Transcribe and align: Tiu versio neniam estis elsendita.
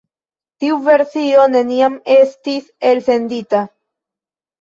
Tiu 0.61 0.77
versio 0.85 1.43
neniam 1.55 1.97
estis 2.13 2.71
elsendita. 2.93 3.63